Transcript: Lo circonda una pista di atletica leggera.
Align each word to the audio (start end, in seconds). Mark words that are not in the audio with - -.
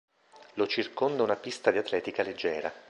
Lo 0.55 0.65
circonda 0.65 1.21
una 1.21 1.35
pista 1.35 1.69
di 1.69 1.77
atletica 1.77 2.23
leggera. 2.23 2.73